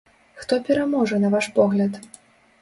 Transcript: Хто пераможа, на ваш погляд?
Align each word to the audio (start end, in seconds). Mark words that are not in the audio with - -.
Хто 0.43 0.57
пераможа, 0.69 1.19
на 1.27 1.31
ваш 1.35 1.51
погляд? 1.61 2.01